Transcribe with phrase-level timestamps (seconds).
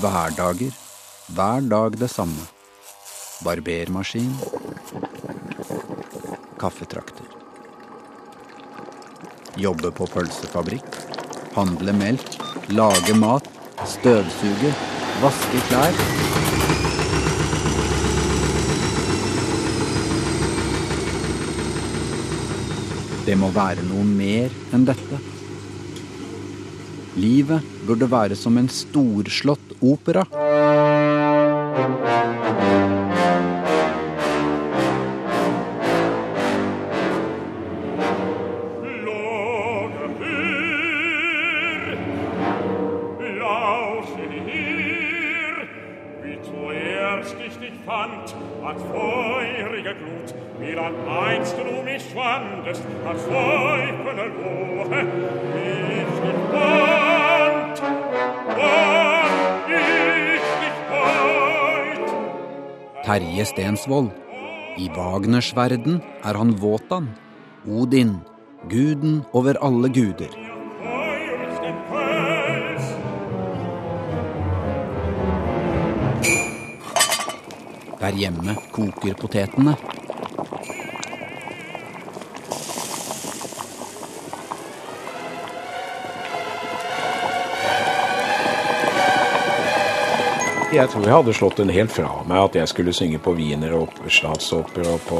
[0.00, 0.72] Hverdager.
[1.34, 2.46] Hver dag det samme.
[3.44, 4.32] Barbermaskin.
[6.58, 7.28] Kaffetrakter.
[9.56, 10.88] Jobbe på pølsefabrikk.
[11.54, 12.26] Handle melk.
[12.74, 13.46] Lage mat.
[13.86, 14.72] Støvsuge.
[15.22, 16.00] Vaske klær.
[23.24, 25.22] Det må være noe mer enn dette.
[27.14, 30.24] Livet burde være som en storslått opera.
[63.14, 64.10] Terje Stensvold.
[64.74, 67.06] I Wagners verden er han Wotan,
[67.62, 68.16] Odin,
[68.66, 70.34] guden over alle guder.
[78.00, 79.78] Der hjemme koker potetene.
[90.74, 93.76] Jeg tror jeg hadde slått den helt fra meg at jeg skulle synge på Wiener
[93.76, 95.18] og Statsopera og på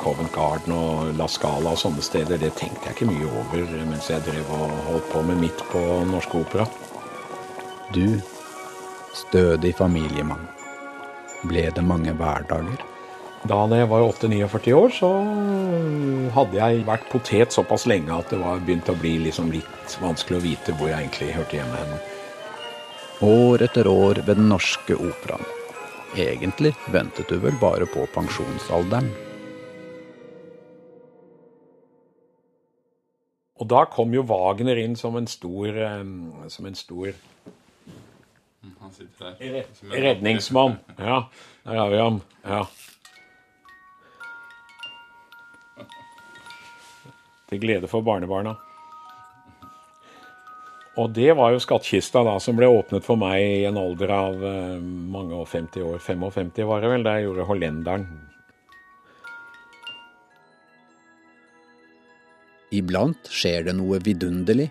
[0.00, 2.40] Covent Garden og La Scala og sånne steder.
[2.42, 5.82] Det tenkte jeg ikke mye over mens jeg drev og holdt på med midt på
[6.10, 6.66] Norsk Opera.
[7.94, 8.18] Du,
[9.14, 10.42] stødig familiemann.
[11.46, 12.82] Ble det mange hverdager?
[13.46, 15.12] Da jeg var 8-49 år, så
[16.34, 20.40] hadde jeg vært potet såpass lenge at det var begynt å bli liksom litt vanskelig
[20.40, 21.96] å vite hvor jeg egentlig hørte hjemme hen.
[23.22, 25.44] År etter år ved Den norske operaen.
[26.18, 29.12] Egentlig ventet du vel bare på pensjonsalderen.
[33.62, 35.78] Og da kom jo Wagner inn som en stor,
[36.50, 37.14] som en stor
[39.94, 40.76] Redningsmann.
[40.98, 41.28] Ja,
[41.62, 42.20] der har vi ham.
[42.42, 42.64] Ja.
[47.48, 48.56] Til glede for barnebarna.
[50.94, 54.44] Og det var jo skattkista da som ble åpnet for meg i en alder av
[54.46, 55.98] eh, mange og 50 år.
[55.98, 58.06] 55 var det vel, da jeg gjorde Hollenderen.
[62.74, 64.68] Iblant skjer det noe vidunderlig.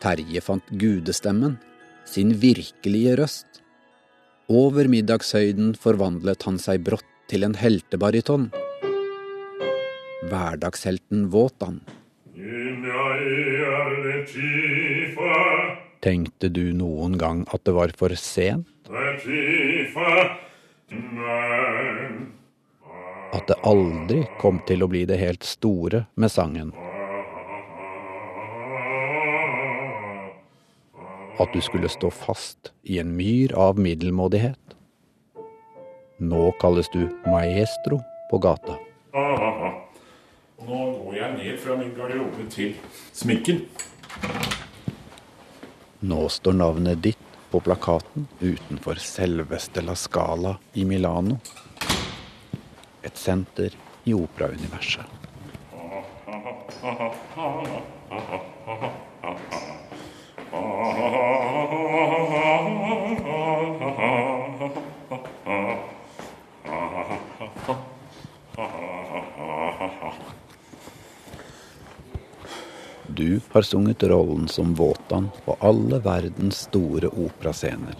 [0.00, 1.58] Terje fant gudestemmen,
[2.08, 3.60] sin virkelige røst.
[4.50, 8.48] Over middagshøyden forvandlet han seg brått til en heltebariton.
[10.30, 11.82] Hverdagshelten Våtan.
[16.00, 18.88] Tenkte du noen gang at det var for sent?
[23.30, 26.72] At det aldri kom til å bli det helt store med sangen?
[31.40, 34.76] At du skulle stå fast i en myr av middelmådighet?
[36.20, 38.00] Nå kalles du maestro
[38.32, 38.76] på gata.
[40.60, 42.74] Nå går jeg ned fra min garderobe til
[43.16, 43.62] sminken.
[46.04, 51.38] Nå står navnet ditt på plakaten utenfor selveste La Scala i Milano.
[53.02, 55.04] Et senter i operauniverset.
[73.20, 77.94] Du har sunget rollen som Våtan på alle verdens store operascener.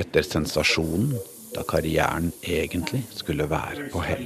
[0.00, 1.12] Etter sensasjonen
[1.52, 4.24] da karrieren egentlig skulle være på hell.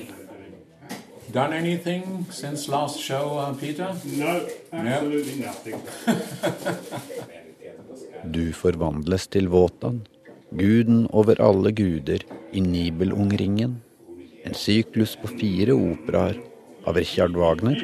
[1.35, 3.91] Done anything since last show, uh, Peter?
[4.21, 4.37] No,
[4.71, 5.83] absolutely nothing.
[8.39, 10.07] Du forvandles til Våtan,
[10.55, 12.23] guden over alle guder
[12.53, 13.83] i Nibelungringen.
[14.47, 16.39] En syklus på fire operaer
[16.87, 17.83] av Richard Wagner.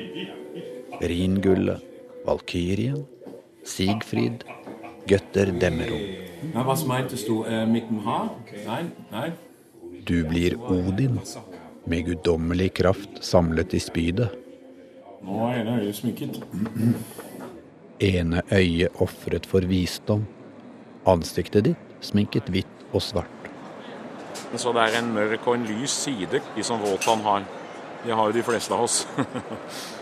[1.01, 1.86] Ringullet,
[2.27, 3.07] Valkyrien,
[3.65, 4.45] Sigfrid,
[5.07, 6.01] Götter Demmerung.
[6.55, 8.31] Na, was meintest du äh, mit dem Haar?
[8.67, 9.33] Nein, nein.
[10.05, 11.21] Du blir Odin,
[11.85, 14.35] med guddommelig kraft samlet i spydet.
[15.23, 16.41] Nå er ene øyet sminket.
[18.03, 20.27] Ene øyet ofret for visdom.
[21.07, 23.51] Ansiktet ditt sminket hvitt og svart.
[24.55, 27.47] Så det er en mørk og en lys side de som han har.
[28.05, 29.07] Det har jo de fleste av oss.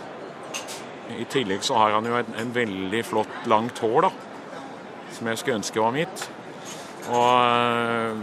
[1.12, 4.12] I tillegg så har han jo en, en veldig flott, langt hår, da.
[5.14, 6.28] Som jeg skulle ønske var mitt.
[7.12, 8.22] og øh,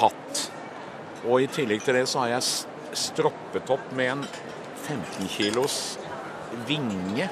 [0.00, 0.44] hatt.
[1.26, 4.24] Og i tillegg til det så har jeg stroppet opp med en
[4.86, 5.98] 15 kilos
[6.68, 7.28] vinge.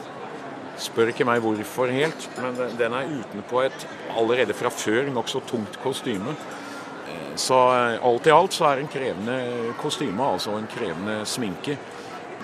[0.76, 5.78] Spør ikke meg hvorfor helt, men den er utenpå et allerede fra før nokså tungt
[5.80, 6.36] kostyme.
[7.08, 9.38] Eh, så eh, alt i alt så er en krevende
[9.80, 11.78] kostyme, altså en krevende sminke.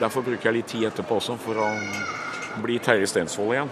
[0.00, 1.68] Derfor bruker jeg litt tid etterpå også for å
[2.64, 3.70] bli Terje Stensvold igjen.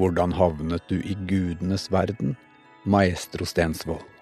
[0.00, 2.36] Hvordan havnet du i gudenes verden,
[2.88, 4.19] maestro Stensvold?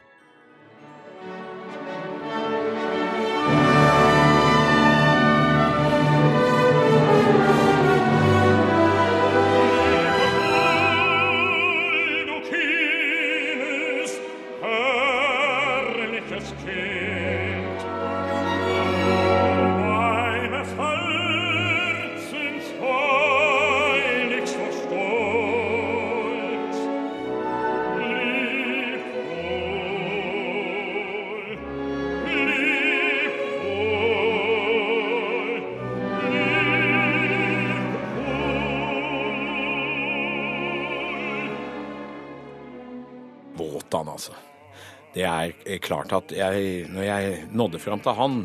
[45.89, 48.39] Klart at jeg, når jeg nådde fram til han,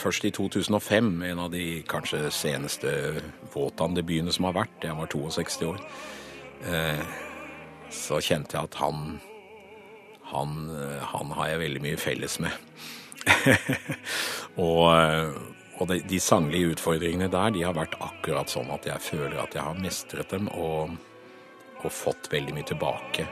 [0.00, 2.90] først i 2005, en av de kanskje seneste
[3.54, 5.82] Våtan-debutene som har vært, jeg var 62 år,
[6.72, 7.02] eh,
[7.92, 9.18] så kjente jeg at han,
[10.32, 10.56] han,
[11.12, 12.64] han har jeg veldig mye felles med.
[14.66, 15.36] og,
[15.76, 19.56] og de, de sanglige utfordringene der, de har vært akkurat sånn at jeg føler at
[19.56, 20.96] jeg har mestret dem og,
[21.82, 23.28] og fått veldig mye tilbake.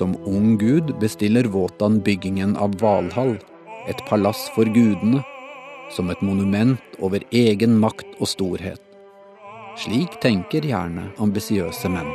[0.00, 3.36] Som ung gud bestiller Våtan byggingen av Valhall,
[3.88, 5.22] et palass for gudene,
[5.90, 8.82] som et monument over egen makt og storhet.
[9.80, 12.10] Slik tenker gjerne ambisiøse menn.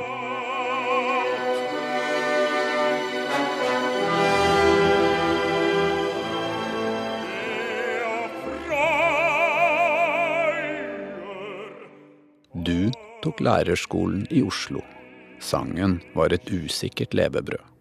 [12.65, 12.89] Du
[13.21, 14.81] tok lærerskolen i Oslo.
[15.43, 17.74] Sangen var et usikkert levebrød.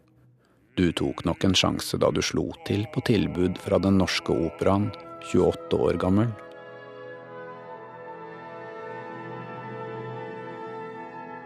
[0.77, 4.89] Du tok nok en sjanse da du slo til på tilbud fra Den Norske Operaen,
[5.31, 6.33] 28 år gammel.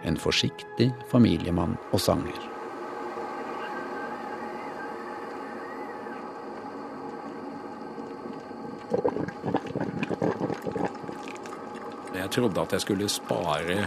[0.09, 2.41] En forsiktig familiemann og sanger.
[12.17, 13.83] Jeg trodde at jeg skulle spare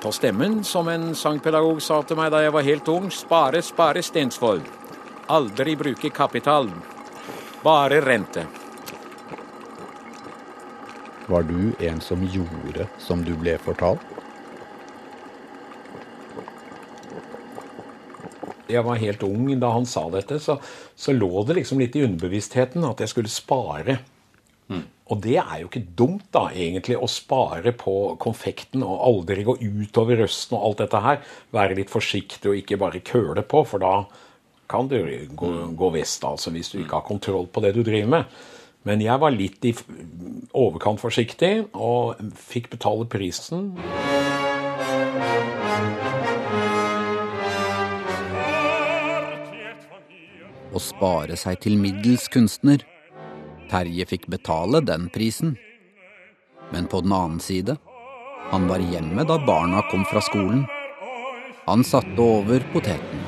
[0.00, 3.10] på stemmen, som en sangpedagog sa til meg da jeg var helt ung.
[3.12, 4.64] Spare, spare, Stensvold.
[5.30, 6.70] Aldri bruke kapital.
[7.62, 8.46] Bare rente.
[11.30, 14.02] Var du en som gjorde som du ble fortalt?
[18.70, 20.56] Jeg var helt ung da han sa dette, så,
[20.94, 23.98] så lå det liksom litt i underbevisstheten at jeg skulle spare.
[25.10, 29.56] Og det er jo ikke dumt, da, egentlig, å spare på konfekten og aldri gå
[29.58, 31.24] utover røsten og alt dette her.
[31.56, 33.94] Være litt forsiktig og ikke bare køle på, for da
[34.70, 35.00] kan du
[35.34, 38.38] gå, gå vest, altså, hvis du ikke har kontroll på det du driver med.
[38.86, 39.74] Men jeg var litt i
[40.56, 43.74] overkant forsiktig og fikk betale prisen.
[50.70, 52.86] Å spare seg til middels kunstner
[53.70, 55.54] Terje fikk betale den prisen.
[56.72, 57.76] Men på den annen side,
[58.50, 60.64] han var hjemme da barna kom fra skolen.
[61.66, 63.22] Han satte over poteten.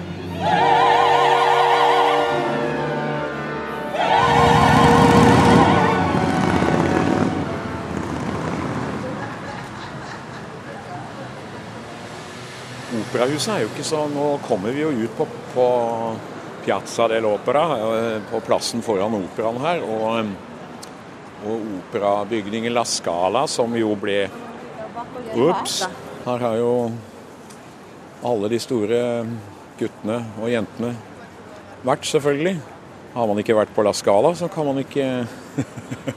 [12.93, 15.67] Operahuset er jo ikke så Nå kommer vi jo ut på, på
[16.65, 17.67] Piazza del Opera,
[18.31, 19.83] på plassen foran operaen her.
[19.83, 20.51] Og, eh,
[21.43, 24.29] og operabygningen La Scala, som jo ble
[25.33, 25.83] Ops!
[26.23, 26.75] Her har jo
[28.23, 28.99] alle de store
[29.81, 30.93] guttene og jentene
[31.83, 32.61] vært, selvfølgelig.
[33.17, 35.09] Har man ikke vært på La Scala, så kan man ikke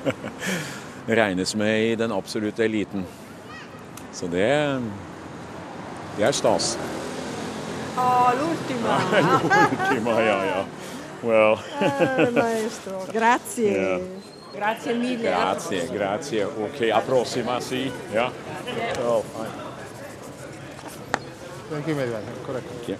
[1.21, 3.07] regnes med i den absolutte eliten.
[4.13, 4.51] Så det,
[6.19, 6.75] det er stas.
[7.97, 8.97] Oh, l'ultima.
[9.89, 10.65] Ultima, ja, ja.
[11.23, 13.71] Well, Eh, maestro, grazie.
[13.71, 14.01] Yeah.
[14.55, 15.29] Grazie mille.
[15.29, 16.45] grazie, grazie.
[16.45, 17.91] Ok, a prossima, si.
[18.13, 18.31] Ja.
[19.03, 19.63] Oh, fine.
[21.71, 22.97] Ok.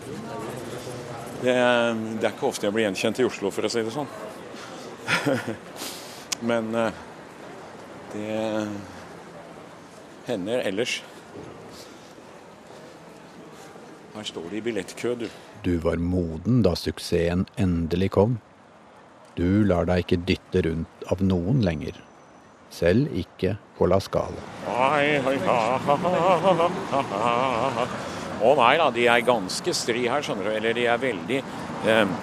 [1.42, 3.94] Det, er, det er ikke ofte jeg blir gjenkjent i Oslo, for å si det
[3.94, 4.10] sånn.
[6.50, 7.04] Men eh,
[8.16, 8.40] det
[10.28, 10.98] hender ellers.
[14.16, 15.26] Her står det i billettkø, du.
[15.66, 18.38] Du var moden da suksessen endelig kom.
[19.36, 21.98] Du lar deg ikke dytte rundt av noen lenger.
[22.72, 24.40] Selv ikke på La Scala.
[28.46, 30.54] Å nei da, de er ganske stri her, skjønner du.
[30.62, 31.44] Eller de er veldig
[31.92, 32.16] eh,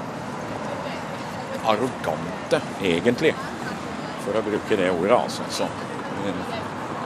[1.74, 3.36] arrogante, egentlig.
[4.24, 5.44] For å bruke det ordet, altså.
[5.60, 5.68] Så,
[6.24, 6.60] eh,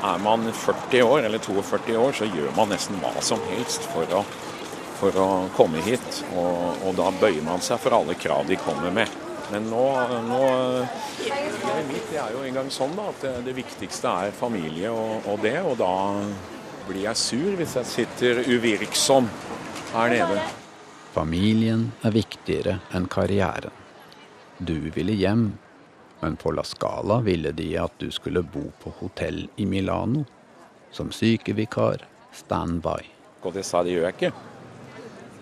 [0.06, 4.06] er man 40 år, eller 42 år, så gjør man nesten hva som helst for
[4.14, 4.22] å,
[5.00, 6.24] for å komme hit.
[6.36, 9.22] Og, og da bøyer man seg for alle krav de kommer med.
[9.52, 9.84] Men nå,
[10.26, 10.42] nå
[11.22, 14.90] Livet mitt det er jo en gang sånn da, at det, det viktigste er familie
[14.90, 15.58] og, og det.
[15.62, 15.92] Og da
[16.88, 19.28] blir jeg sur hvis jeg sitter uvirksom
[19.92, 20.40] her nede.
[21.14, 23.72] Familien er viktigere enn karrieren.
[24.58, 25.50] Du ville hjem,
[26.22, 30.24] men på La Scala ville de at du skulle bo på hotell i Milano.
[30.90, 33.02] Som sykevikar, standby.
[33.44, 34.55] Og det sa de gjør jeg ikke.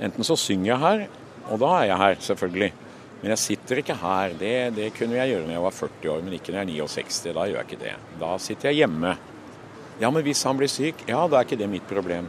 [0.03, 1.05] Enten så synger jeg her,
[1.51, 2.73] og da er jeg her, selvfølgelig.
[3.21, 4.35] Men jeg sitter ikke her.
[4.37, 6.89] Det, det kunne jeg gjøre når jeg var 40 år, men ikke når jeg er
[6.91, 7.21] 69.
[7.25, 7.95] Da gjør jeg ikke det.
[8.21, 9.15] Da sitter jeg hjemme.
[10.03, 12.29] Ja, men hvis han blir syk, ja, da er ikke det mitt problem.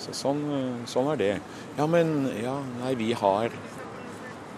[0.00, 0.42] Så sånn,
[0.90, 1.30] sånn er det.
[1.78, 3.54] Ja, men ja, nei, vi har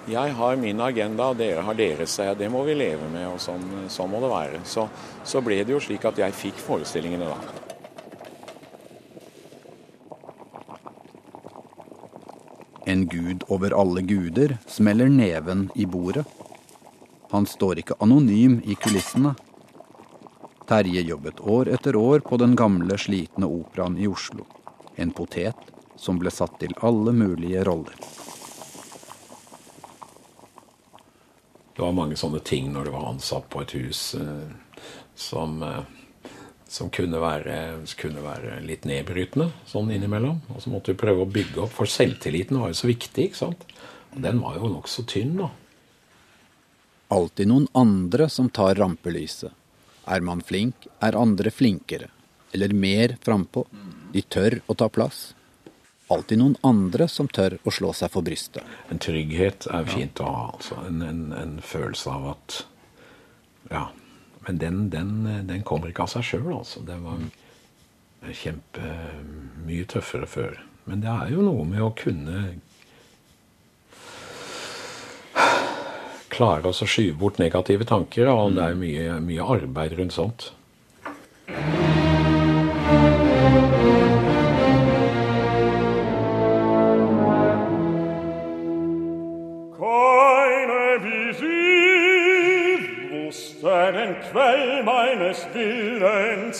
[0.07, 2.13] Jeg har min agenda, og dere har deres.
[2.39, 4.61] Det må vi leve med, og sånn, sånn må det være.
[4.63, 4.87] Så,
[5.27, 7.66] så ble det jo slik at jeg fikk forestillingene da.
[12.97, 16.25] En gud over alle guder smeller neven i bordet.
[17.31, 19.35] Han står ikke anonym i kulissene.
[20.65, 24.47] Terje jobbet år etter år på den gamle, slitne operaen i Oslo.
[24.97, 25.69] En potet
[26.01, 28.01] som ble satt til alle mulige roller.
[31.77, 34.49] Det var mange sånne ting når du var ansatt på et hus eh,
[35.13, 35.85] som, eh,
[36.69, 37.57] som kunne, være,
[38.01, 40.41] kunne være litt nedbrytende sånn innimellom.
[40.55, 43.29] Og så måtte vi prøve å bygge opp, for selvtilliten var jo så viktig.
[43.29, 43.63] ikke sant?
[44.17, 45.51] Og den var jo nokså tynn, da.
[47.15, 49.53] Alltid noen andre som tar rampelyset.
[50.11, 52.09] Er man flink, er andre flinkere.
[52.55, 53.67] Eller mer frampå.
[54.13, 55.35] De tør å ta plass.
[56.11, 58.63] Alltid noen andre som tør å slå seg for brystet.
[58.91, 60.45] En trygghet er fint å ha.
[60.55, 60.79] altså.
[60.87, 62.59] En, en, en følelse av at
[63.71, 63.89] Ja.
[64.47, 65.13] Men den, den,
[65.49, 66.85] den kommer ikke av seg sjøl, altså.
[66.87, 67.19] Det var
[68.35, 68.93] kjempe
[69.67, 70.61] mye tøffere før.
[70.87, 72.47] Men det er jo noe med å kunne
[76.37, 78.31] klare oss å skyve bort negative tanker.
[78.31, 80.51] Og det er mye, mye arbeid rundt sånt.
[94.37, 96.59] Quell meines Willens.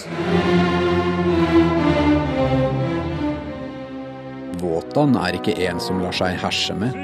[4.63, 6.97] Våtan er ikke en som lar seg herse med.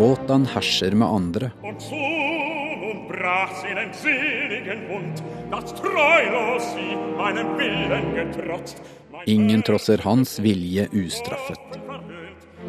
[0.00, 1.52] Våtan herser med andre.
[9.36, 11.82] Ingen trosser hans vilje ustraffet.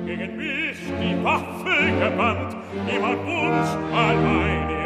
[0.06, 2.56] Gegen mich die Waffe gewandt,
[2.94, 4.84] immer uns allein ihr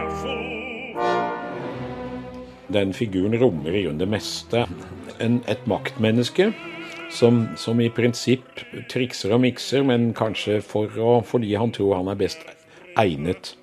[2.69, 4.65] Den figuren rommer i grunnen det meste.
[5.19, 6.51] En, et maktmenneske
[7.09, 8.43] som, som i prinsipp
[8.91, 12.43] trikser og mikser, men kanskje for å, fordi han tror han er best
[12.99, 13.55] egnet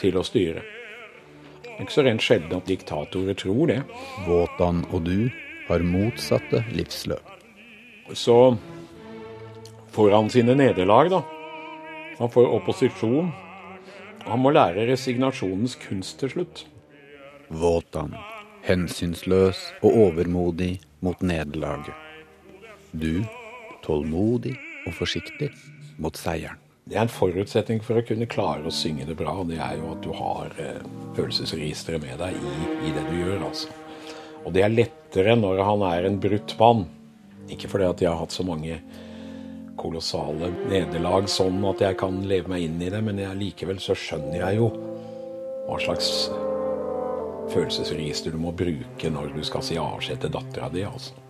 [0.00, 0.64] til å styre.
[1.62, 3.82] Det er ikke så rent sjelden at diktatorer tror det.
[4.24, 5.28] Våtan og du
[5.68, 7.34] har motsatte livsløp.
[8.16, 8.56] Så
[9.96, 11.22] får han sine nederlag, da.
[12.18, 13.30] Han får opposisjon.
[14.26, 16.64] Han må lære resignasjonens kunst til slutt.
[17.48, 18.12] Våtan,
[18.66, 21.94] hensynsløs og overmodig mot nederlaget.
[22.92, 23.24] Du,
[23.86, 24.52] tålmodig
[24.86, 25.48] og forsiktig
[26.02, 26.60] mot seieren.
[26.86, 29.32] Det er en forutsetning for å kunne klare å synge det bra.
[29.40, 30.84] og Det er jo at du har eh,
[31.16, 33.72] følelsesregisteret med deg i, i det du gjør, altså.
[34.44, 36.84] Og det er lettere når han er en brutt mann.
[37.50, 38.78] Ikke fordi at jeg har hatt så mange
[39.78, 43.96] kolossale nederlag sånn at jeg kan leve meg inn i det, men jeg, likevel så
[43.98, 44.70] skjønner jeg jo
[45.66, 46.10] hva slags
[47.52, 50.84] følelsesregister du må bruke når du skal si avskjed til dattera di.
[50.86, 51.25] altså.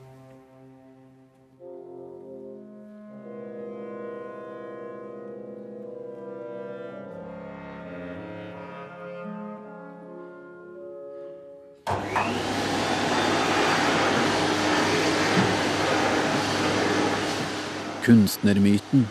[18.07, 19.09] Kunstnermyten,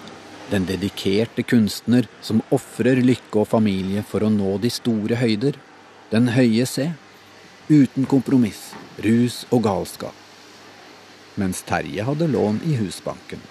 [0.51, 5.57] den dedikerte kunstner som ofrer lykke og familie for å nå de store høyder,
[6.13, 6.93] den høye C,
[7.67, 8.69] uten kompromiss,
[9.03, 10.15] rus og galskap.
[11.35, 13.43] Mens Terje hadde lån i Husbanken.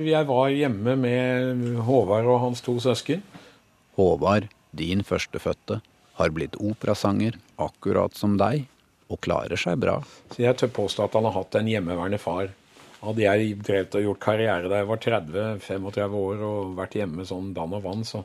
[0.00, 3.20] Jeg var hjemme med Håvard og hans to søsken.
[4.00, 5.82] Håvard, din førstefødte,
[6.16, 8.64] har blitt operasanger akkurat som deg,
[9.12, 9.98] og klarer seg bra.
[10.32, 12.52] Så jeg tør påstå at han har hatt en hjemmeværende far.
[13.02, 17.50] Hadde jeg drevet og gjort karriere da jeg var 30-35 år og vært hjemme sånn
[17.56, 18.22] dann og vann, så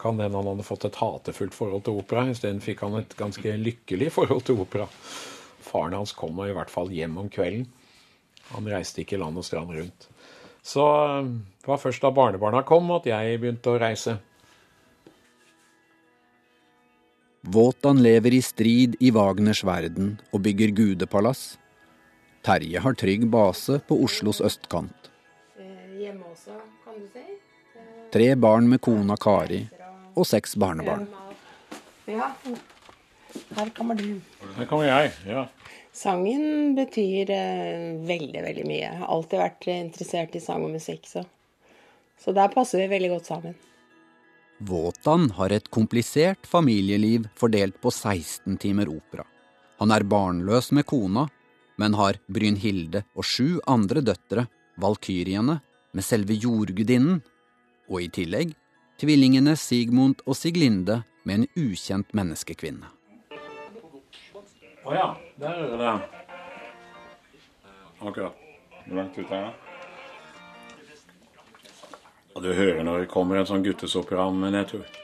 [0.00, 2.26] kan hende han hadde fått et hatefullt forhold til opera.
[2.32, 4.88] Isteden fikk han et ganske lykkelig forhold til opera.
[5.64, 7.68] Faren hans kom i hvert fall hjem om kvelden.
[8.52, 10.08] Han reiste ikke land og strand rundt.
[10.64, 10.84] Så
[11.24, 14.18] det var først da barnebarna kom at jeg begynte å reise.
[17.46, 21.58] Wotan lever i strid i Wagners verden og bygger gudepalass.
[22.44, 25.10] Terje har trygg base på Oslos østkant.
[26.00, 27.24] Hjemme også, kan du si.
[28.14, 29.60] Tre barn med kona Kari
[30.14, 31.04] og seks barnebarn.
[32.08, 32.30] Ja,
[33.58, 34.20] her kommer du.
[34.56, 35.12] Her kommer jeg.
[35.28, 35.44] ja.
[35.94, 38.80] Sangen betyr eh, veldig, veldig mye.
[38.82, 41.22] Jeg har alltid vært interessert i sang og musikk, så,
[42.18, 43.54] så der passer vi veldig godt sammen.
[44.58, 49.24] Wotan har et komplisert familieliv fordelt på 16 timer opera.
[49.78, 51.26] Han er barnløs med kona,
[51.76, 54.46] men har Brynhilde og sju andre døtre,
[54.78, 55.58] valkyriene,
[55.94, 57.20] med selve jordgudinnen,
[57.90, 58.54] og i tillegg
[58.98, 62.90] tvillingene Sigmund og Siglinde med en ukjent menneskekvinne.
[64.84, 65.06] Å ja,
[65.40, 65.92] der er det.
[68.04, 68.40] Akkurat.
[68.84, 69.63] Hvor langt ut er det?
[72.34, 75.00] Og du hører når det kommer en sånn guttesopran, men jeg tror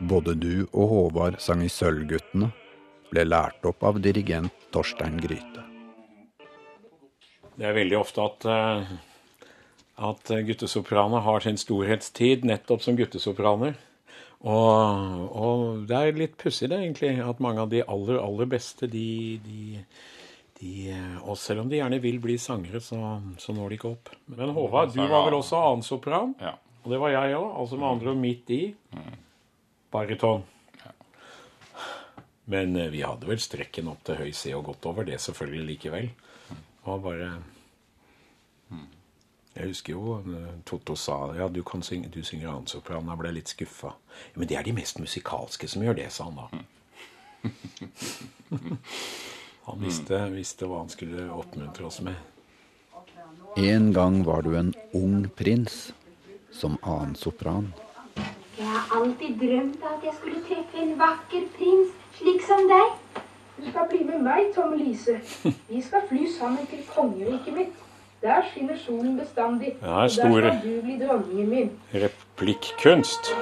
[0.00, 2.50] Både du og Håvard sang i Sølvguttene,
[3.10, 5.64] ble lært opp av dirigent Torstein Gryte.
[7.56, 8.92] Det er veldig ofte at, eh,
[10.10, 13.74] at guttesopraner har sin storhetstid nettopp som guttesopraner.
[14.40, 18.88] Og, og det er litt pussig det, egentlig, at mange av de aller, aller beste,
[18.88, 19.82] de, de,
[20.60, 20.92] de
[21.24, 22.98] Og selv om de gjerne vil bli sangere, så,
[23.40, 24.10] så når de ikke opp.
[24.26, 26.34] Men Håvard, du var vel også annensopran?
[26.40, 26.52] Ja.
[26.84, 27.48] Og det var jeg òg.
[27.60, 28.62] Altså med andre ord midt i.
[29.92, 30.42] Baryton.
[32.50, 35.66] Men eh, vi hadde vel strekken opp til høy C og godt over det selvfølgelig
[35.74, 36.08] likevel.
[36.50, 37.30] Det var bare
[39.54, 43.08] Jeg husker jo eh, Totto sa ja, du, kan synge, du synger annensopran.
[43.08, 43.90] Jeg ble litt skuffa.
[44.34, 46.46] Men det er de mest musikalske som gjør det, sa han da.
[49.70, 52.14] Han visste, visste hva han skulle oppmuntre oss med.
[53.56, 55.92] En gang var du en ung prins,
[56.50, 57.72] som annen sopran.
[58.58, 63.22] Jeg har alltid drømt at jeg skulle treffe en vakker prins slik som deg.
[63.60, 65.20] Du skal bli med meg, Tom Lise.
[65.68, 67.78] Vi skal fly sammen til kongeriket mitt.
[68.20, 69.76] Der skinner solen bestandig.
[69.80, 71.70] Ja, og der skal du bli dronningen min.
[71.94, 73.32] Replikkunst.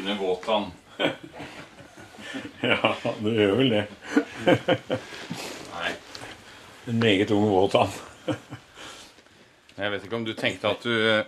[0.00, 0.64] Gryende Wotan.
[2.60, 3.86] ja, det gjør vel det.
[5.74, 5.90] Nei.
[6.88, 7.92] En meget ung Wotan.
[9.76, 11.24] Jeg vet ikke om du tenkte at du eh,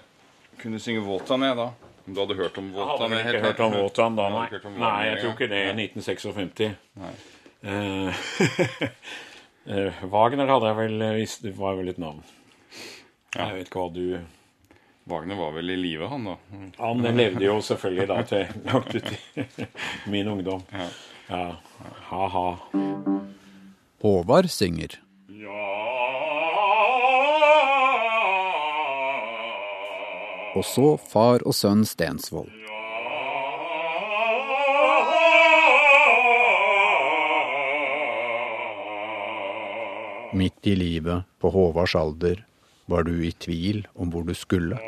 [0.61, 1.69] kunne synge Wotan, jeg, da?
[2.07, 3.13] Om du hadde hørt om Jeg Wotan?
[3.13, 4.47] hadde jeg ikke hørt om Wotan da, nei.
[4.65, 5.63] om Nei, jeg tror ikke det.
[5.77, 6.77] 1956.
[7.03, 7.15] Nei.
[7.63, 8.23] Eh,
[9.77, 12.25] eh, Wagner hadde jeg vel visst Det var vel et navn.
[13.37, 13.51] Ja.
[13.51, 14.07] Jeg vet ikke hva du
[15.05, 16.37] Wagner var vel i live, han da?
[16.79, 19.11] Han levde jo selvfølgelig da til langt ut
[19.43, 19.47] i
[20.15, 20.63] min ungdom.
[20.73, 20.89] Ja.
[21.29, 21.47] Ja.
[22.11, 22.47] Ha-ha.
[24.03, 24.99] Håvard synger.
[30.53, 32.53] Og så far og sønn Stensvold.
[40.33, 42.45] Midt i livet, på Håvards alder,
[42.89, 44.79] var du i tvil om hvor du skulle.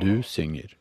[0.00, 0.78] Du synger.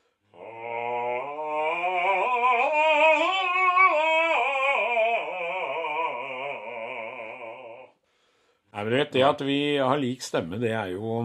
[8.77, 11.21] Nei, vet, Det at vi har lik stemme, det er jo,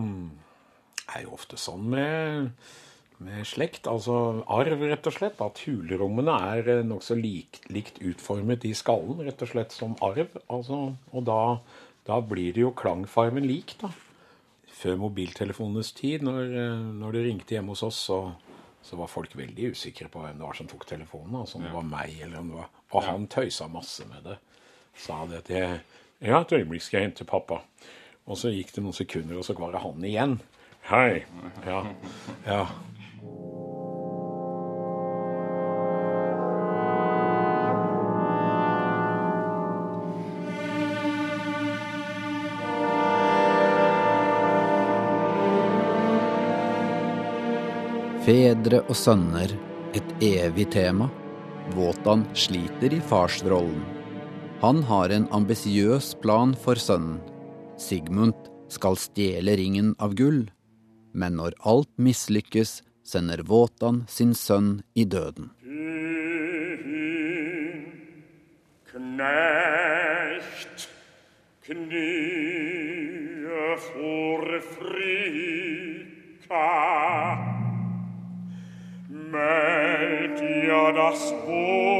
[1.13, 2.53] er jo ofte sånn med,
[3.21, 3.91] med slekt.
[3.91, 5.43] Altså arv, rett og slett.
[5.45, 10.33] At hulrommene er eh, nokså lik, likt utformet i skallen, rett og slett som arv.
[10.49, 10.81] Altså,
[11.13, 11.43] og da,
[12.09, 13.93] da blir det jo klangfarmen lik, da.
[14.83, 18.19] Før mobiltelefonenes tid, når, eh, når det ringte hjemme hos oss, så,
[18.83, 21.39] så var folk veldig usikre på hvem det var som tok telefonen.
[21.39, 24.39] Altså om det var meg eller om det var Og han tøysa masse med det.
[24.99, 25.79] Sa det til
[26.23, 27.63] Ja, et øyeblikk skal jeg hente pappa.
[28.27, 30.37] Og så gikk det noen sekunder, og så var det han igjen.
[30.87, 31.25] Hei.
[31.67, 31.81] Ja.
[32.47, 32.63] Ja.
[48.23, 49.51] Fedre og sønner,
[49.99, 51.09] et evig tema.
[51.75, 53.83] Wotan sliter i farsrollen.
[54.63, 57.19] Han har en ambisiøs plan for sønnen.
[57.75, 60.47] Sigmund skal stjele ringen av gull,
[61.11, 65.51] men når alt mislykkes, sender Wotan sin sønn i døden.
[68.93, 70.87] Knecht,
[71.67, 72.71] knie
[73.91, 75.43] for Frika.
[81.11, 81.92] Das Wotan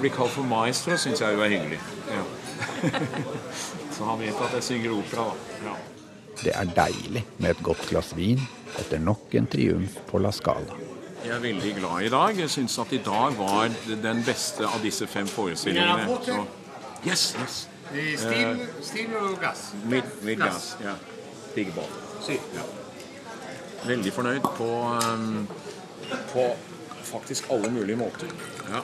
[0.00, 1.78] å bli kalt for maestro syns jeg jo er hyggelig.
[2.08, 2.22] Ja.
[3.94, 5.64] Så han vet at jeg synger opera, da.
[5.68, 5.74] Ja.
[6.40, 8.40] Det er deilig med et godt glass vin
[8.80, 10.78] etter nok en triumf på La Scala.
[11.20, 12.38] Jeg er veldig glad i dag.
[12.40, 13.68] Jeg syns at i dag var
[14.06, 16.06] den beste av disse fem forestillingene.
[16.24, 16.46] Så-
[17.04, 17.58] Yes, yes.
[17.92, 19.70] Eh, Stil, stil og gass.
[19.88, 20.76] Mid, midgass.
[20.84, 20.94] Ja.
[21.54, 21.88] Pigball.
[22.28, 22.64] Ja.
[23.88, 24.68] Veldig fornøyd på,
[25.00, 25.46] um,
[26.32, 26.44] på
[27.08, 28.28] faktisk alle mulige måter.
[28.68, 28.82] Ja.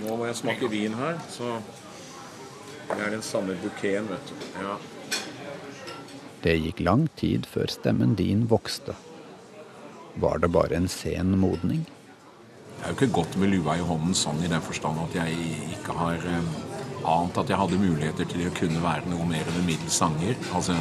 [0.00, 1.58] Nå må jeg smake vin her, så
[2.90, 4.48] det er den samme bukeen, vet du.
[4.62, 4.78] Ja.
[6.40, 8.96] Det gikk lang tid før stemmen din vokste.
[10.20, 11.84] Var det bare en sen modning?
[12.80, 15.36] Det er jo ikke godt med lua i hånden sånn i den forstand at jeg
[15.76, 16.54] ikke har eh,
[17.12, 20.32] ant at jeg hadde muligheter til å kunne være noe mer enn en middels sanger.
[20.56, 20.78] Altså,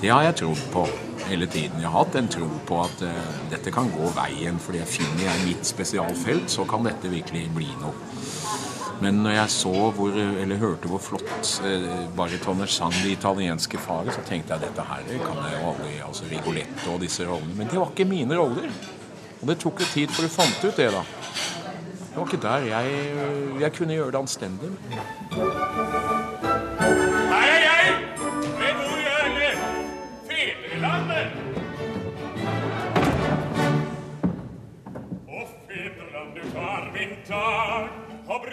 [0.00, 0.82] det har jeg trodd på
[1.26, 1.80] hele tiden.
[1.80, 5.24] Jeg har hatt en tro på at uh, dette kan gå veien, fordi jeg finner
[5.24, 7.94] jeg mitt spesialfelt, så kan dette virkelig bli noe.
[9.00, 11.82] Men når jeg så hvor, eller hørte hvor flott eh,
[12.16, 16.28] baritoner sang det italienske faget, så tenkte jeg dette her kan jeg jo aldri Altså
[16.30, 17.58] Rigoletto og disse rollene.
[17.58, 18.70] Men det var ikke mine roller.
[19.42, 21.04] Og det tok jo tid før du fant ut det, da.
[22.06, 22.96] Det var ikke der jeg,
[23.60, 24.72] jeg kunne gjøre det anstendig.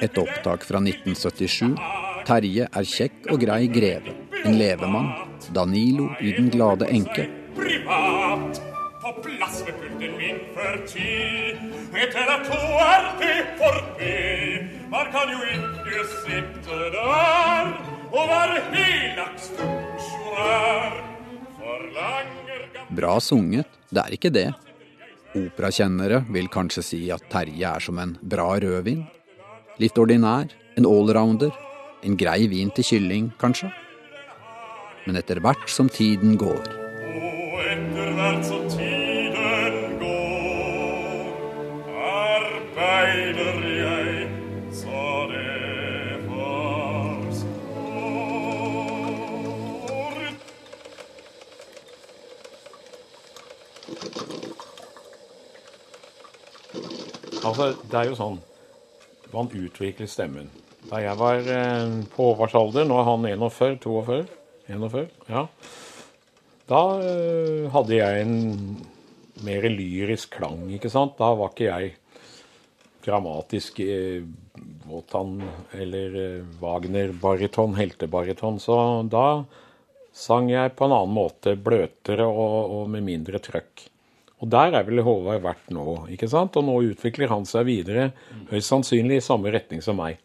[0.01, 1.75] Et opptak fra 1977.
[2.27, 4.15] Terje er kjekk og grei greve.
[4.43, 5.13] En levemann.
[5.51, 7.27] Danilo i Den glade enke.
[7.55, 8.61] privat
[9.01, 11.53] på plass ved pulten min for ti.
[11.93, 14.13] Etter at to er det forbi,
[14.89, 17.71] man kan jo ikke sitte der
[18.13, 20.99] og være helaks funksjonær.
[21.59, 24.49] Forlanger gammel Bra sunget, det er ikke det.
[25.33, 29.03] Operakjennere vil kanskje si at Terje er som en bra rødvin.
[29.81, 31.49] Litt ordinær, en allrounder,
[32.05, 33.71] en grei vin til kylling, kanskje.
[35.07, 36.61] Men etter hvert som tiden går,
[37.13, 41.25] Og etter hvert som tiden går,
[42.05, 44.29] arbeider jeg
[44.77, 47.43] så det forstår.
[57.43, 58.41] Altså, det er jo sånn
[59.33, 60.51] Man utvikler stemmen.
[60.89, 64.19] Da jeg var eh, på Håvards alder, nå er han 41, 42,
[64.69, 65.47] 41, ja.
[66.69, 68.37] Da eh, hadde jeg en
[69.43, 71.17] mer lyrisk klang, ikke sant.
[71.19, 71.95] Da var ikke jeg
[73.03, 74.23] dramatisk eh,
[74.87, 75.41] Wotan
[75.75, 78.59] eller eh, Wagner-bariton, heltebariton.
[78.63, 78.77] Så
[79.11, 79.43] da
[80.13, 83.87] sang jeg på en annen måte, bløtere og, og med mindre trøkk.
[84.43, 86.57] Og der er vel Håvard vært nå, ikke sant?
[86.59, 88.09] Og nå utvikler han seg videre,
[88.51, 90.19] høyst sannsynlig i samme retning som meg.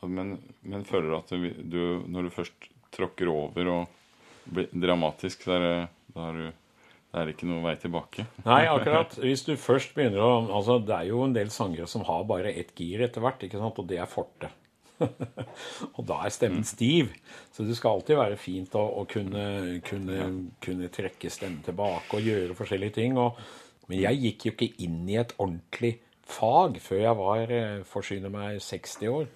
[0.00, 5.44] Men, men føler du at du, du, når du først tråkker over og blir dramatisk,
[5.44, 5.68] så er
[6.16, 6.40] er
[7.10, 8.24] er ikke noe vei tilbake?
[8.46, 9.16] Nei, akkurat.
[9.24, 12.52] Hvis du først begynner å Altså, det er jo en del sangere som har bare
[12.54, 13.80] ett gir etter hvert, ikke sant?
[13.82, 14.54] og det er fortet.
[15.96, 17.10] og da er stemmen stiv.
[17.54, 20.28] Så det skal alltid være fint å, å kunne, kunne,
[20.62, 23.18] kunne, trekke stemmen tilbake og gjøre forskjellige ting.
[23.20, 23.38] Og,
[23.88, 25.96] men jeg gikk jo ikke inn i et ordentlig
[26.30, 29.30] fag før jeg var eh, forsyner meg 60 år.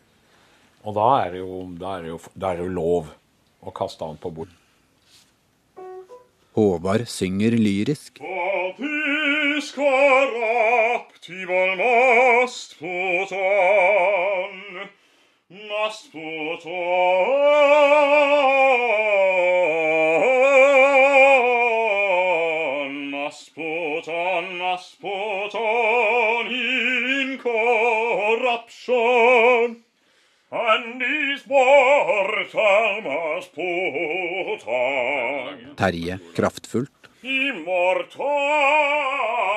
[0.85, 3.14] Og da er det jo, da er det jo, da er det jo lov
[3.64, 4.53] å kaste han på bord.
[6.55, 8.20] Håvard synger lyrisk.
[15.50, 16.70] Masputon,
[23.12, 28.96] Masputon, Masputon in corruption,
[30.50, 34.64] and is mortal Masputon.
[35.76, 36.90] Terje kraftfullt.
[37.22, 39.54] Immortality.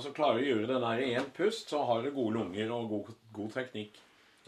[0.00, 2.70] Og så klarer å gjøre det der i én pust, så har du gode lunger
[2.72, 3.98] og god, god teknikk.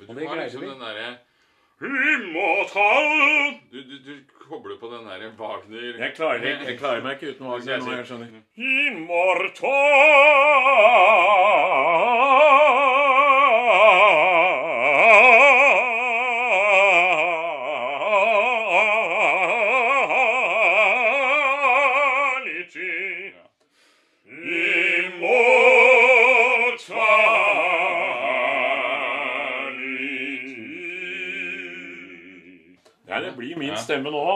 [0.08, 0.68] Og det greide vi.
[0.70, 1.18] den derre
[3.72, 4.14] Du, du, du
[4.48, 7.90] kobler på den derre Wagner Jeg klarer, ikke- jeg klarer meg ikke uten Wagner nå,
[7.96, 8.28] jeg skjønner.
[8.56, 9.66] Immortality.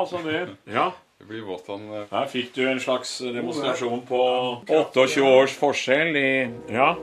[0.08, 0.56] Stemme altså.
[0.66, 0.74] Det.
[0.74, 0.92] Ja.
[1.16, 4.22] Det blir Wotan han Her fikk du en slags demonstrasjon på
[4.68, 6.30] 28 års forskjell i
[6.76, 6.94] Ja.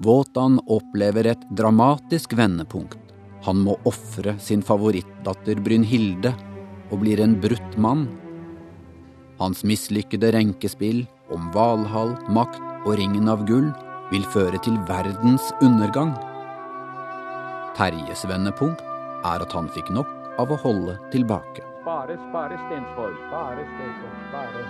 [0.00, 3.09] Våtan opplever et dramatisk vendepunkt.
[3.46, 6.34] Han må ofre sin favorittdatter Brynhilde
[6.90, 8.06] og blir en brutt mann.
[9.40, 13.70] Hans mislykkede renkespill om Valhall, makt og ringen av gull
[14.10, 16.12] vil føre til verdens undergang.
[17.78, 18.82] Terjes vendepunkt
[19.24, 21.64] er at han fikk nok av å holde tilbake.
[21.80, 23.16] Spare, spare Stensborg.
[23.28, 24.16] Spare Stensborg.
[24.28, 24.62] Spare.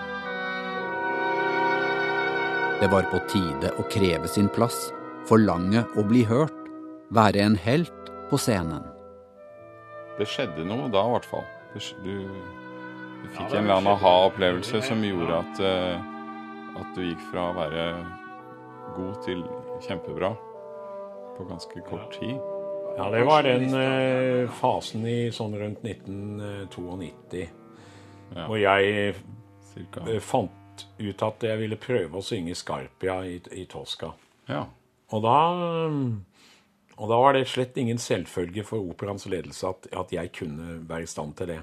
[2.80, 4.78] Det var på tide å kreve sin plass,
[5.28, 6.54] forlange å bli hørt,
[7.12, 7.92] være en helt
[8.30, 8.84] på scenen.
[10.18, 11.46] Det skjedde noe da, i hvert fall.
[11.72, 17.22] Du, du fikk ja, en eller annen aha-opplevelse som gjorde at, uh, at du gikk
[17.30, 17.84] fra å være
[18.96, 19.44] god til
[19.86, 20.32] kjempebra
[21.36, 22.36] på ganske kort tid.
[22.98, 27.46] Ja, det var den uh, fasen i sånn rundt 1992.
[28.46, 29.14] Og jeg
[29.72, 30.04] Cirka.
[30.06, 34.12] eh, fant ut at jeg ville prøve å synge Scarpia i, i Tosca.
[34.50, 34.64] Ja.
[35.10, 35.38] Og da,
[37.00, 41.06] og da var det slett ingen selvfølge for operaens ledelse at, at jeg kunne være
[41.06, 41.62] i stand til det.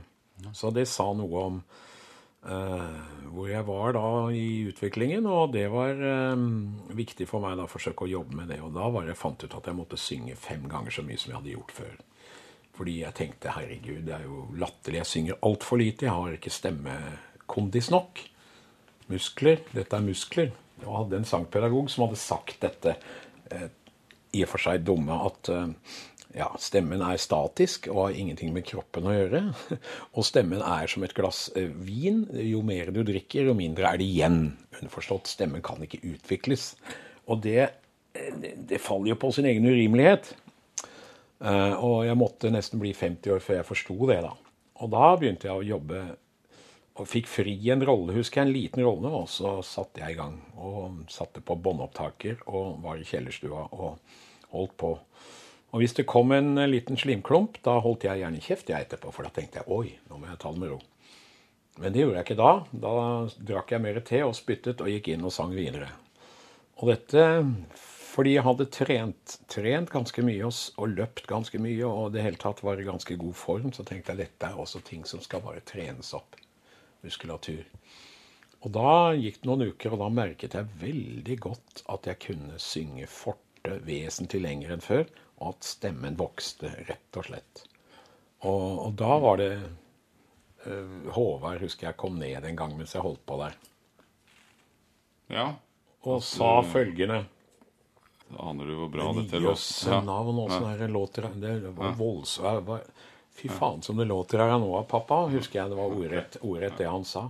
[0.58, 2.98] Så det sa noe om uh,
[3.30, 6.34] hvor jeg var da i utviklingen, og det var uh,
[6.98, 8.60] viktig for meg da å forsøke å jobbe med det.
[8.66, 11.32] Og da var jeg fant ut at jeg måtte synge fem ganger så mye som
[11.32, 11.96] jeg hadde gjort før.
[12.78, 15.02] Fordi jeg tenkte herregud, det er jo latterlig.
[15.02, 16.06] Jeg synger altfor lite.
[16.06, 18.22] Jeg har ikke stemmekondis nok.
[19.10, 19.64] Muskler.
[19.74, 20.54] Dette er muskler.
[20.84, 22.94] Og hadde en sangpedagog som hadde sagt dette
[23.50, 23.70] eh,
[24.38, 25.98] i og for seg dumme at eh,
[26.38, 29.42] ja, stemmen er statisk og har ingenting med kroppen å gjøre.
[30.20, 32.26] Og stemmen er som et glass eh, vin.
[32.46, 34.42] Jo mer du drikker, jo mindre er det igjen.
[34.78, 36.76] Underforstått, stemmen kan ikke utvikles.
[37.26, 37.72] Og det,
[38.14, 40.36] eh, det, faller jo på sin egen urimelighet.
[41.38, 44.32] Og jeg måtte nesten bli 50 år før jeg forsto det, da.
[44.82, 46.00] Og da begynte jeg å jobbe
[46.98, 50.18] og fikk fri en rolle, husker jeg, en liten rolle, og så satte jeg i
[50.18, 50.38] gang.
[50.58, 54.18] Og satte på båndopptaker og var i kjellerstua og
[54.54, 54.94] holdt på.
[55.76, 59.28] Og hvis det kom en liten slimklump, da holdt jeg gjerne kjeft jeg etterpå, for
[59.28, 60.80] da tenkte jeg oi, nå må jeg ta det med ro.
[61.78, 62.54] Men det gjorde jeg ikke da.
[62.86, 62.94] Da
[63.52, 65.92] drakk jeg mer te og spyttet og gikk inn og sang videre.
[66.82, 67.28] Og dette
[68.18, 72.64] fordi jeg hadde trent, trent ganske mye og, løpt ganske mye og det hele tatt
[72.66, 75.62] var i ganske god form, så tenkte jeg dette er også ting som skal bare
[75.62, 76.34] trenes opp.
[77.06, 77.62] Muskulatur.
[78.66, 82.58] Og da gikk det noen uker, og da merket jeg veldig godt at jeg kunne
[82.58, 83.06] synge
[83.58, 85.08] forte vesentlig lenger enn før,
[85.40, 87.64] og at stemmen vokste, rett og slett.
[88.46, 89.52] Og, og da var det
[90.68, 93.58] uh, Håvard, husker jeg, kom ned en gang mens jeg holdt på der.
[95.34, 95.56] Ja.
[96.08, 97.26] Og sa følgende
[98.30, 102.70] Da Aner du hvor bra dette jøsse navn, åssen sånne det låter Det var voldsomt
[103.36, 106.88] Fy faen som det låter her nå, pappa, husker jeg det var ordrett, ordrett det
[106.90, 107.28] han sa.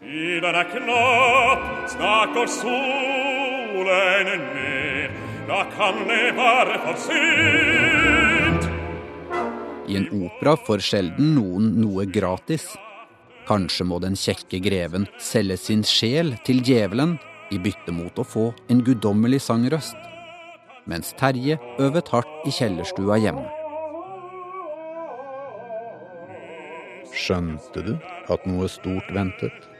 [0.00, 5.25] Tiden er knapp, snart går solen ned.
[5.46, 8.66] Da kan det være for sent.
[9.86, 12.64] I en opera får sjelden noen noe gratis.
[13.46, 17.14] Kanskje må den kjekke greven selge sin sjel til djevelen
[17.54, 19.94] i bytte mot å få en guddommelig sangrøst,
[20.90, 23.46] mens Terje øvet hardt i kjellerstua hjemme.
[27.14, 27.94] Skjønte du
[28.34, 29.70] at noe stort ventet?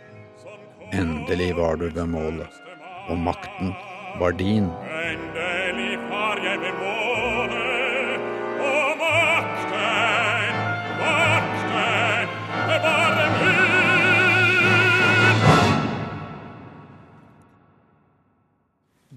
[0.95, 2.63] Endelig var du ved målet,
[3.11, 3.75] og makten
[4.23, 4.71] var din.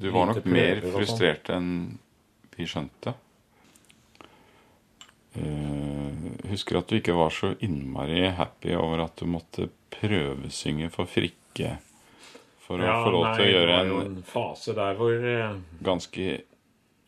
[0.10, 0.94] Du var nok mer sånn.
[0.98, 1.74] frustrert enn
[2.58, 3.16] vi skjønte.
[5.40, 11.10] Uh, husker at du ikke var så innmari happy over at du måtte prøvesynge for
[11.10, 11.78] Frikke
[12.70, 16.26] for å få lov til å gjøre en en fase der hvor eh, ganske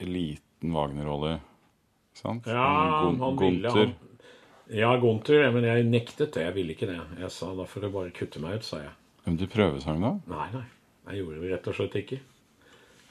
[0.02, 1.36] liten Wagner-rolle.
[2.18, 2.48] Sant?
[2.50, 3.94] Ja, Gun han ville han
[4.72, 6.46] Ja, Gunther, men jeg nektet det.
[6.48, 6.98] Jeg ville ikke det.
[7.20, 8.94] Jeg sa da får du bare kutte meg ut, sa jeg.
[9.26, 10.16] Men du prøvesang da?
[10.32, 10.68] Nei, nei.
[11.12, 12.20] Jeg gjorde det rett og slett ikke.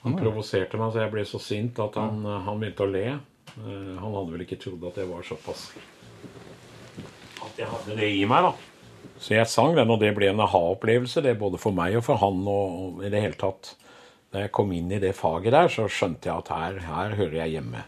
[0.04, 3.06] Han provoserte meg så jeg ble så sint at han, han begynte å le.
[3.58, 5.64] Uh, Han hadde vel ikke trodd at jeg var såpass
[7.42, 8.52] At jeg hadde det i meg, da.
[9.20, 12.20] Så jeg sang den, og det ble en aha-opplevelse, det både for meg og for
[12.22, 12.40] han.
[12.48, 13.74] Og, og i det hele tatt
[14.32, 17.40] Da jeg kom inn i det faget der, så skjønte jeg at her, her hører
[17.42, 17.84] jeg hjemme.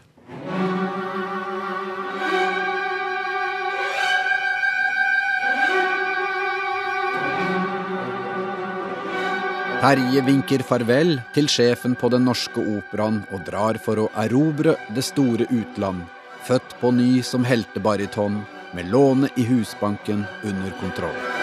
[9.83, 15.03] Terje vinker farvel til sjefen på Den norske operaen og drar for å erobre det
[15.03, 16.05] store utland,
[16.47, 18.39] født på ny som heltebariton,
[18.71, 21.42] med lånet i Husbanken under kontroll.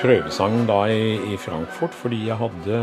[0.00, 2.76] Prøvesang da i, i Frankfurt fordi jeg hadde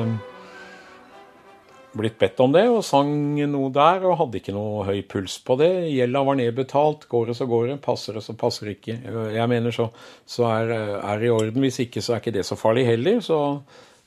[1.97, 3.09] blitt bedt om det, og sang
[3.49, 5.71] noe der, og hadde ikke noe høy puls på det.
[5.89, 8.99] Gjelda var nedbetalt, går det så går det, passer det så passer ikke.
[9.33, 9.87] Jeg mener så,
[10.29, 13.17] så er, er det i orden, hvis ikke så er ikke det så farlig heller.
[13.25, 13.39] Så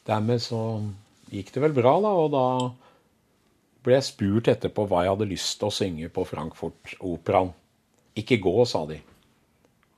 [0.07, 0.63] dermed så
[1.35, 2.47] gikk det vel bra, da, og da
[3.83, 7.55] ble jeg spurt etterpå hva jeg hadde lyst til å synge på Frankfurt-operaen.
[8.21, 9.03] Ikke gå, sa de.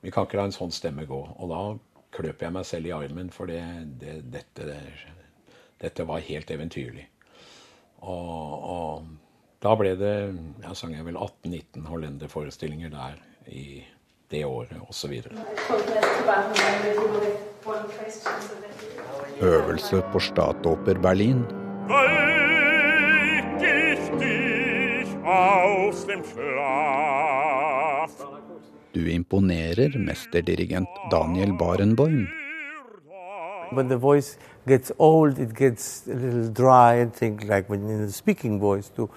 [0.03, 1.19] Vi kan ikke la en sånn stemme gå.
[1.37, 1.65] Og da
[2.13, 3.61] kløp jeg meg selv i armen, for det,
[4.01, 4.79] det, dette, det,
[5.81, 7.07] dette var helt eventyrlig.
[8.03, 9.05] Og, og
[9.63, 10.15] da ble det
[10.59, 13.83] Jeg sang jeg vel 18-19 hollenderforestillinger der i
[14.33, 15.21] det året, osv.
[19.41, 21.45] Øvelse på Statoper Berlin.
[21.87, 27.72] Weck ich dich aus dem Schlaf.
[28.93, 32.27] Du imponerer mesterdirigent Daniel Barenboim.
[33.71, 34.37] When the voice
[34.67, 38.89] gets old, it gets a little dry and things like when in the speaking voice
[38.89, 39.09] too.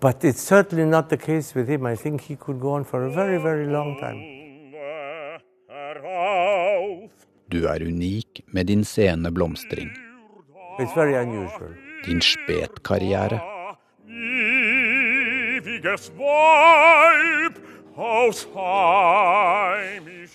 [0.00, 1.84] But it's certainly not the case with him.
[1.84, 4.38] I think he could go on for a very, very long time.
[7.50, 9.90] Du er unik med din sene blomstring.
[10.78, 11.74] It's very unusual.
[12.06, 13.40] Din spetkarriere.
[15.58, 17.54] Ewiges Weib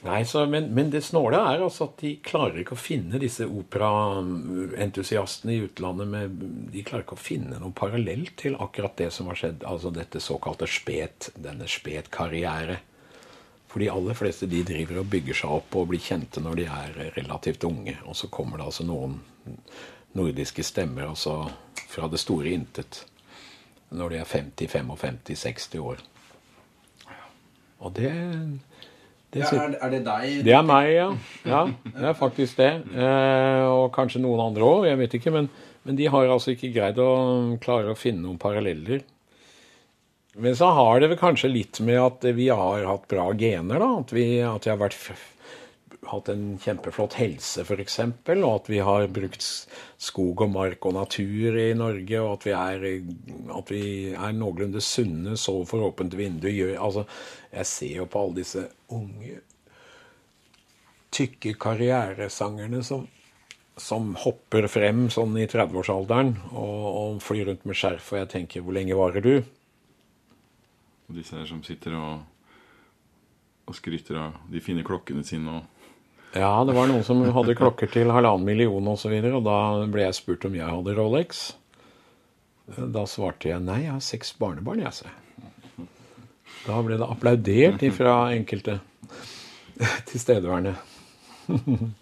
[0.03, 3.45] Nei, så, men, men det snåle er altså at de klarer ikke å finne disse
[3.47, 6.30] operaentusiastene i utlandet med,
[6.74, 9.64] De klarer ikke å finne noen parallell til akkurat det som har skjedd.
[9.70, 12.78] Altså dette såkalte spet, denne spet-karriere.
[13.72, 16.66] For de aller fleste de driver og bygger seg opp og blir kjente når de
[16.68, 17.95] er relativt unge.
[18.03, 19.14] Og så kommer det altså noen
[20.14, 21.34] nordiske stemmer altså
[21.88, 23.05] fra det store intet
[23.93, 25.97] når de er 50, 55, 60 år.
[27.84, 28.11] Og det,
[29.34, 30.43] det Ja, er- er det deg?
[30.47, 31.07] Det er meg, ja.
[31.49, 31.63] ja.
[31.84, 32.71] Det er faktisk det.
[32.95, 35.34] Eh, og kanskje noen andre òg, jeg vet ikke.
[35.36, 35.49] Men,
[35.84, 37.09] men de har altså ikke greid å
[37.63, 39.03] klare å finne noen paralleller.
[40.39, 43.89] Men så har det vel kanskje litt med at vi har hatt bra gener, da.
[44.01, 44.95] At vi, at jeg har vært,
[46.10, 47.99] hatt en kjempeflott helse, f.eks.
[48.34, 49.47] Og at vi har brukt
[50.01, 52.20] skog og mark og natur i Norge.
[52.22, 52.86] Og at vi er,
[53.58, 56.49] at vi er noenlunde sunne, sover for åpent vindu.
[56.76, 57.08] Altså,
[57.54, 59.41] jeg ser jo på alle disse unge,
[61.14, 63.06] tykke karrieresangerne som
[63.80, 68.62] som hopper frem sånn i 30-årsalderen og, og flyr rundt med skjerf, og jeg tenker
[68.62, 69.43] 'hvor lenge varer du'?
[71.10, 72.22] Og disse her som sitter og,
[73.66, 75.64] og skryter av de fine klokkene sine og
[76.34, 79.45] Ja, det var noen som hadde klokker til halvannen million osv., og, så videre, og
[79.45, 79.57] da
[79.93, 81.43] ble jeg spurt om jeg hadde Rolex.
[82.73, 85.88] Da svarte jeg nei, jeg har seks barnebarn, jeg, se.
[86.63, 88.79] Da ble det applaudert fra enkelte
[90.09, 90.77] tilstedeværende.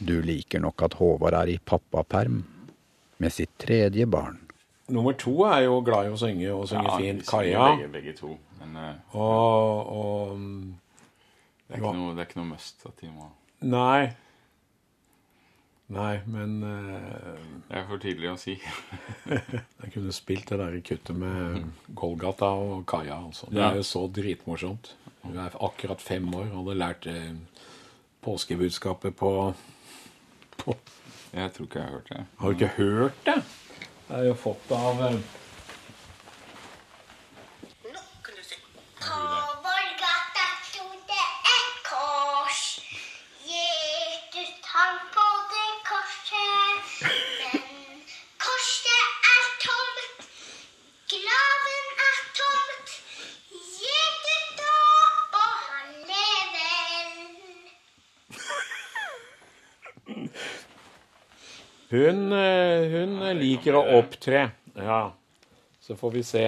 [0.00, 2.38] Du liker nok at Håvard er i pappaperm
[3.20, 4.38] med sitt tredje barn.
[4.88, 7.26] Nummer to er jo glad i å synge og synge Ja, fint.
[7.28, 7.66] Kaja.
[7.74, 8.30] Begge, begge to.
[8.62, 13.12] Men eh, Og, og det, er ikke noe, det er ikke noe must at de
[13.12, 13.28] må
[13.60, 14.10] Nei.
[15.90, 17.34] Nei, men uh,
[17.66, 18.54] Det er for tidlig å si.
[19.82, 21.66] Jeg kunne spilt det der i kuttet med
[21.98, 23.18] Golgata og Kaja.
[23.26, 23.50] Altså.
[23.50, 24.94] Det er jo så dritmorsomt.
[25.24, 27.66] Hun er akkurat fem år og hadde lært uh,
[28.24, 29.32] påskebudskapet på,
[30.62, 30.76] på
[31.34, 32.24] Jeg tror ikke jeg har hørt det.
[32.38, 33.36] Har du ikke hørt det?
[34.08, 35.18] Det er jo fått av eh,
[39.00, 39.18] På
[39.64, 42.64] Vollgata sto det et kors.
[43.46, 46.90] Jesus hang på det korset.
[47.06, 48.02] Men
[48.44, 50.28] korset er tomt.
[51.14, 52.88] Graven er tomt.
[53.54, 57.14] Jesus død, og han lever.
[61.90, 64.50] Hun, eh, hun liker å opptre.
[64.78, 65.12] Ja.
[65.80, 66.44] Så får vi se.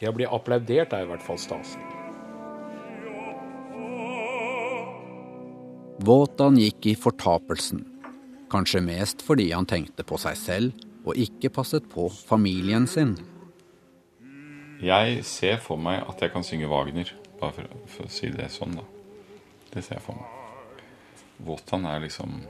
[0.00, 1.76] Det å bli applaudert er i hvert fall stas.
[6.04, 7.84] Våtan gikk i fortapelsen.
[8.50, 13.14] Kanskje mest fordi han tenkte på seg selv og ikke passet på familien sin.
[14.82, 18.50] Jeg ser for meg at jeg kan synge Wagner, bare for, for å si det
[18.52, 18.88] sånn, da.
[19.70, 20.43] Det ser jeg for meg.
[21.42, 22.42] Wotan er liksom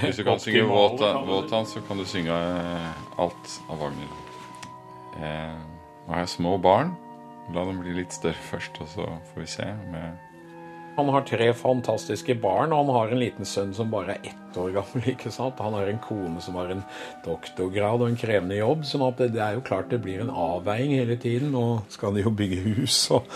[0.00, 4.12] Hvis du kan synge Våtan, så kan du synge eh, alt av Wagner.
[5.18, 5.56] Eh,
[6.06, 6.92] nå har jeg små barn.
[7.52, 9.66] La dem bli litt større først, og så får vi se
[10.96, 14.56] Han har tre fantastiske barn, og han har en liten sønn som bare er ett
[14.60, 15.10] år gammel.
[15.16, 15.58] ikke sant?
[15.58, 16.84] Han har en kone som har en
[17.26, 18.86] doktorgrad og en krevende jobb.
[18.86, 21.50] sånn at det, det er jo klart det blir en avveiing hele tiden.
[21.56, 23.02] Nå skal de jo bygge hus.
[23.16, 23.26] Og,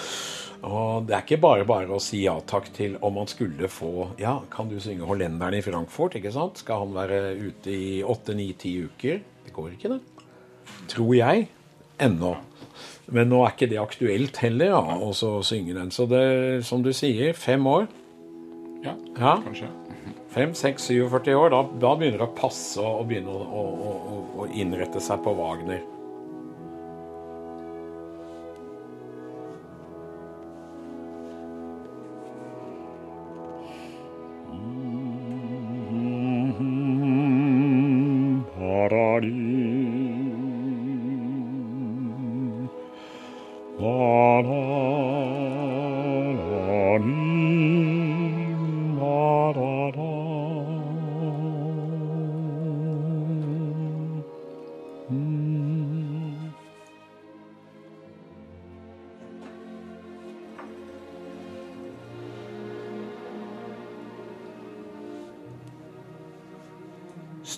[0.66, 4.08] og det er ikke bare bare å si ja takk til om han skulle få
[4.18, 6.16] Ja, kan du synge 'Hollenderen' i Frankfurt?
[6.18, 6.58] ikke sant?
[6.58, 9.20] Skal han være ute i åtte, ni, ti uker?
[9.46, 10.00] Det går ikke, det.
[10.90, 11.48] Tror jeg.
[12.00, 12.36] Ennå.
[13.08, 15.12] Men nå er ikke det aktuelt heller, ja, å
[15.46, 15.90] synge den.
[15.94, 17.86] Så det, som du sier, fem år.
[18.82, 19.36] Ja, Ja.
[19.42, 19.68] kanskje.
[20.30, 24.16] Fem, seks, 47 år, da, da begynner det å passe å begynne å, å, å,
[24.42, 25.80] å innrette seg på Wagner.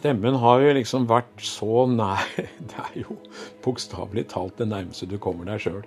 [0.08, 2.22] Stemmen har jo liksom vært så nær
[2.70, 3.18] Det er jo
[3.60, 5.82] bokstavelig talt det nærmeste du kommer deg sjøl.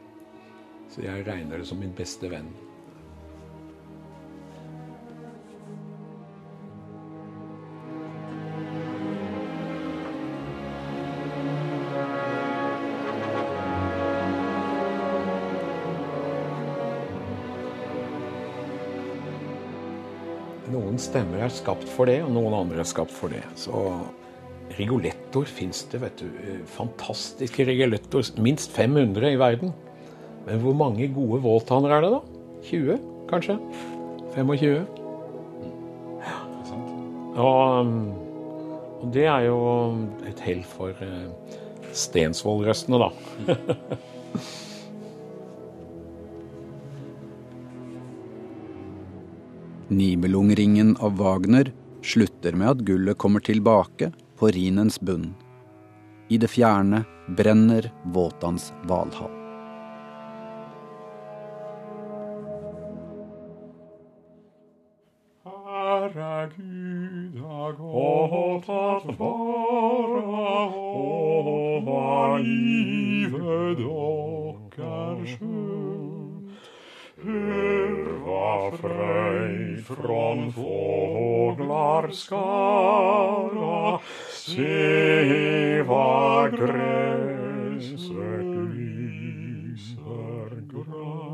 [0.93, 2.51] Så jeg regner det som min beste venn.
[20.72, 23.43] Noen stemmer er skapt for det, og noen andre er skapt for det.
[23.59, 23.72] Så
[24.78, 26.28] Rigolettoer fins det, vet du.
[26.41, 28.32] Eh, Fantastiske rigolettoer.
[28.43, 29.74] Minst 500 i verden.
[30.47, 32.22] Men hvor mange gode våltanner er det, da?
[32.69, 32.99] 20,
[33.30, 33.57] kanskje?
[34.36, 34.86] 25?
[37.32, 37.91] Og, um,
[39.01, 39.59] og det er jo
[40.28, 41.59] et hell for uh,
[41.95, 43.55] Stensvoll-røstene, da.
[49.91, 55.33] Nibelungringen av Wagner slutter med at gullet kommer tilbake på Rhinens bunn.
[56.29, 59.35] I det fjerne brenner Våtans hvalhall.
[65.43, 68.67] Herre Gud har gått
[69.19, 76.00] vara over livet dere skjønt.
[77.22, 83.99] Hør hva frøy från fåglar skara,
[84.34, 88.07] se hva gresset
[88.74, 91.30] lyser grønt.